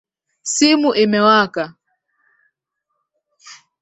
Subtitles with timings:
[0.53, 1.63] Simu imewaka